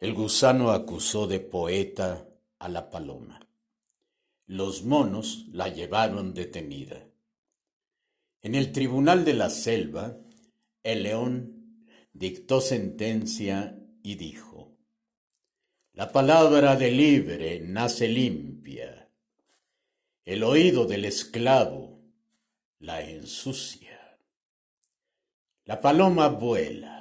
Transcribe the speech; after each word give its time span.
El 0.00 0.14
gusano 0.14 0.70
acusó 0.70 1.26
de 1.26 1.40
poeta 1.40 2.26
a 2.58 2.70
la 2.70 2.88
paloma. 2.88 3.46
Los 4.46 4.82
monos 4.82 5.44
la 5.52 5.68
llevaron 5.68 6.32
detenida. 6.32 7.06
En 8.40 8.54
el 8.54 8.72
tribunal 8.72 9.26
de 9.26 9.34
la 9.34 9.50
selva, 9.50 10.16
el 10.82 11.02
león 11.02 11.84
dictó 12.14 12.62
sentencia 12.62 13.78
y 14.02 14.14
dijo, 14.14 14.72
La 15.92 16.10
palabra 16.10 16.76
de 16.76 16.90
libre 16.90 17.60
nace 17.60 18.08
limpia, 18.08 19.10
el 20.24 20.42
oído 20.44 20.86
del 20.86 21.04
esclavo 21.04 22.00
la 22.78 23.02
ensucia. 23.02 24.16
La 25.66 25.82
paloma 25.82 26.28
vuela 26.28 26.99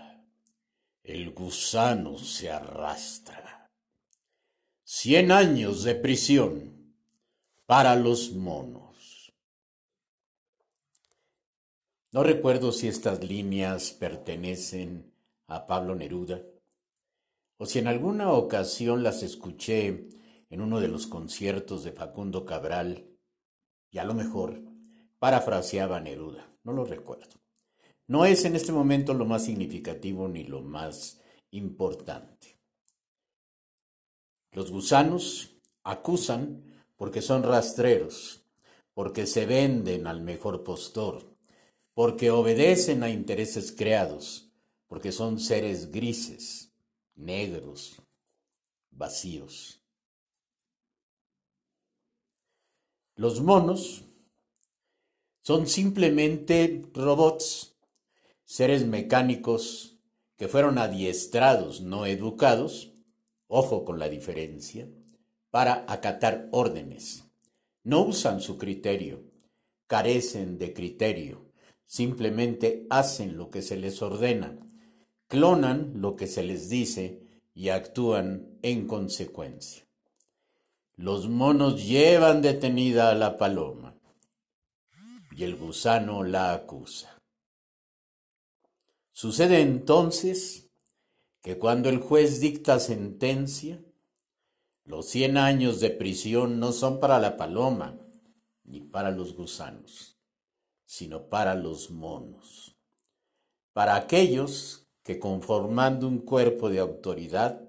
el 1.09 1.31
gusano 1.31 2.19
se 2.19 2.51
arrastra. 2.51 3.67
Cien 4.83 5.31
años 5.31 5.83
de 5.83 5.95
prisión 5.95 6.95
para 7.65 7.95
los 7.95 8.33
monos. 8.33 9.33
No 12.11 12.23
recuerdo 12.23 12.71
si 12.71 12.87
estas 12.87 13.23
líneas 13.23 13.91
pertenecen 13.91 15.11
a 15.47 15.65
Pablo 15.65 15.95
Neruda 15.95 16.43
o 17.57 17.65
si 17.65 17.79
en 17.79 17.87
alguna 17.87 18.31
ocasión 18.31 19.01
las 19.01 19.23
escuché 19.23 20.09
en 20.49 20.61
uno 20.61 20.79
de 20.79 20.89
los 20.89 21.07
conciertos 21.07 21.83
de 21.83 21.91
Facundo 21.91 22.45
Cabral 22.45 23.17
y 23.89 23.97
a 23.97 24.03
lo 24.03 24.13
mejor 24.13 24.61
parafraseaba 25.17 25.99
Neruda, 25.99 26.47
no 26.63 26.73
lo 26.73 26.85
recuerdo. 26.85 27.39
No 28.09 28.25
es 28.25 28.43
en 28.43 28.55
este 28.55 28.71
momento 28.71 29.13
lo 29.13 29.23
más 29.25 29.45
significativo 29.45 30.27
ni 30.27 30.43
lo 30.43 30.61
más 30.61 31.21
importante. 31.51 32.57
Los 34.51 34.71
gusanos 34.71 35.51
acusan 35.83 36.63
porque 36.97 37.21
son 37.21 37.43
rastreros, 37.43 38.41
porque 38.95 39.27
se 39.27 39.45
venden 39.45 40.07
al 40.07 40.21
mejor 40.21 40.63
postor, 40.63 41.21
porque 41.93 42.31
obedecen 42.31 43.03
a 43.03 43.11
intereses 43.11 43.71
creados, 43.71 44.49
porque 44.87 45.11
son 45.11 45.39
seres 45.39 45.91
grises, 45.91 46.71
negros, 47.13 48.01
vacíos. 48.89 49.83
Los 53.13 53.39
monos 53.39 54.03
son 55.43 55.67
simplemente 55.67 56.89
robots 56.91 57.75
seres 58.49 58.83
mecánicos 58.87 59.99
que 60.35 60.47
fueron 60.47 60.79
adiestrados, 60.79 61.81
no 61.81 62.07
educados, 62.07 62.91
ojo 63.47 63.85
con 63.85 63.99
la 63.99 64.09
diferencia, 64.09 64.89
para 65.51 65.85
acatar 65.87 66.49
órdenes. 66.51 67.25
No 67.83 68.01
usan 68.01 68.41
su 68.41 68.57
criterio, 68.57 69.21
carecen 69.85 70.57
de 70.57 70.73
criterio, 70.73 71.45
simplemente 71.85 72.87
hacen 72.89 73.37
lo 73.37 73.51
que 73.51 73.61
se 73.61 73.77
les 73.77 74.01
ordena, 74.01 74.57
clonan 75.27 75.91
lo 76.01 76.15
que 76.15 76.25
se 76.25 76.41
les 76.41 76.69
dice 76.69 77.21
y 77.53 77.69
actúan 77.69 78.57
en 78.63 78.87
consecuencia. 78.87 79.85
Los 80.95 81.29
monos 81.29 81.87
llevan 81.87 82.41
detenida 82.41 83.11
a 83.11 83.15
la 83.15 83.37
paloma 83.37 83.93
y 85.37 85.43
el 85.43 85.55
gusano 85.55 86.23
la 86.23 86.51
acusa. 86.51 87.18
Sucede 89.21 89.59
entonces 89.59 90.71
que 91.41 91.59
cuando 91.59 91.89
el 91.89 91.97
juez 91.97 92.39
dicta 92.39 92.79
sentencia, 92.79 93.83
los 94.85 95.09
cien 95.09 95.35
años 95.35 95.81
de 95.81 95.89
prisión 95.89 96.57
no 96.57 96.71
son 96.71 97.01
para 97.01 97.19
la 97.19 97.35
paloma 97.35 97.99
ni 98.63 98.79
para 98.79 99.11
los 99.11 99.35
gusanos, 99.35 100.17
sino 100.85 101.27
para 101.27 101.53
los 101.55 101.91
monos, 101.91 102.77
para 103.73 103.97
aquellos 103.97 104.87
que 105.03 105.19
conformando 105.19 106.07
un 106.07 106.19
cuerpo 106.19 106.69
de 106.69 106.79
autoridad 106.79 107.67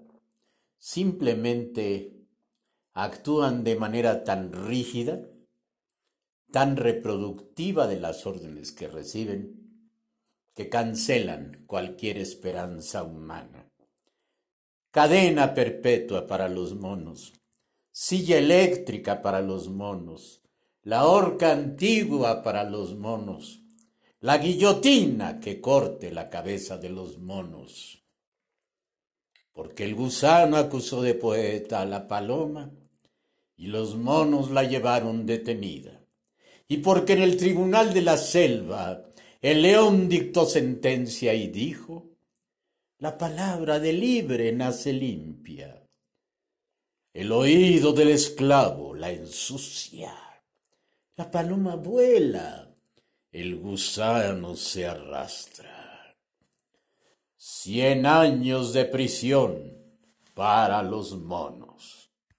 simplemente 0.78 2.28
actúan 2.93 3.65
de 3.65 3.75
manera 3.75 4.22
tan 4.22 4.53
rígida, 4.53 5.28
tan 6.53 6.77
reproductiva 6.77 7.88
de 7.88 7.99
las 7.99 8.25
órdenes 8.25 8.71
que 8.71 8.87
reciben, 8.87 9.69
que 10.55 10.69
cancelan 10.69 11.65
cualquier 11.66 12.19
esperanza 12.19 13.03
humana. 13.03 13.71
Cadena 14.91 15.55
perpetua 15.55 16.27
para 16.27 16.49
los 16.49 16.75
monos, 16.75 17.33
silla 17.93 18.38
eléctrica 18.38 19.22
para 19.22 19.41
los 19.41 19.69
monos, 19.69 20.41
la 20.83 21.06
horca 21.06 21.53
antigua 21.53 22.43
para 22.43 22.65
los 22.65 22.97
monos, 22.97 23.61
la 24.21 24.38
guillotina 24.38 25.41
que 25.41 25.61
corte 25.61 26.11
la 26.11 26.28
cabeza 26.28 26.77
de 26.77 26.88
los 26.88 27.19
monos. 27.19 28.03
Porque 29.53 29.84
el 29.84 29.94
gusano 29.94 30.56
acusó 30.56 31.03
de 31.03 31.15
poeta 31.15 31.82
a 31.82 31.87
la 31.87 32.06
paloma 32.09 32.71
y 33.56 33.67
los 33.67 33.97
monos 33.97 34.50
la 34.50 34.65
llevaron 34.65 35.27
detenida. 35.27 36.00
Y 36.67 36.78
porque 36.78 37.12
en 37.15 37.22
el 37.22 37.37
tribunal 37.37 37.93
de 37.93 38.03
la 38.03 38.17
selva 38.17 39.09
el 39.41 39.62
león 39.62 40.09
dictó 40.09 40.45
sentencia 40.45 41.33
y 41.34 41.49
dijo, 41.49 42.11
la 42.99 43.17
palabra 43.17 43.78
de 43.78 43.95
libre 43.95 44.53
nace 44.53 44.93
limpia. 44.93 45.83
El 47.12 47.33
oído 47.33 47.93
del 47.93 48.11
esclavo 48.11 48.95
la 48.95 49.11
ensucia. 49.11 50.15
La 51.17 51.31
paloma 51.31 51.77
vuela, 51.77 52.73
el 53.33 53.56
gusano 53.56 54.55
se 54.56 54.87
arrastra. 54.87 56.17
Cien 57.37 58.06
años 58.06 58.73
de 58.73 58.84
prisión 58.84 59.73
para 60.34 60.83
los 60.83 61.19
monos. 61.19 62.00